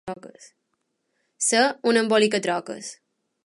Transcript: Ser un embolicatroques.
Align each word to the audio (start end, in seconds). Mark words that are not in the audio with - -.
Ser 1.49 1.61
un 1.93 2.03
embolicatroques. 2.03 2.93